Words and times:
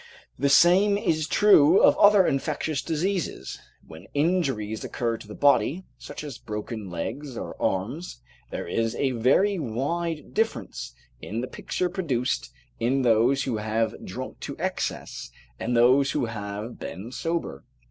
The 0.39 0.49
same 0.49 0.97
is 0.97 1.27
true 1.27 1.79
of 1.79 1.95
other 1.99 2.25
infectious 2.25 2.81
diseases. 2.81 3.59
When 3.85 4.07
injuries 4.15 4.83
occur 4.83 5.15
to 5.17 5.27
the 5.27 5.35
body, 5.35 5.83
such 5.99 6.23
as 6.23 6.39
broken 6.39 6.89
legs 6.89 7.37
or 7.37 7.55
arms, 7.61 8.19
there 8.49 8.67
is 8.67 8.95
a 8.95 9.11
very 9.11 9.59
wide 9.59 10.33
difference 10.33 10.95
in 11.21 11.41
the 11.41 11.47
picture 11.47 11.87
produced 11.87 12.51
in 12.79 13.03
those 13.03 13.43
who 13.43 13.57
have 13.57 14.03
drunk 14.03 14.39
to 14.39 14.55
excess, 14.57 15.29
and 15.59 15.77
those 15.77 16.13
who 16.13 16.25
have 16.25 16.79
been 16.79 17.11
sober. 17.11 17.63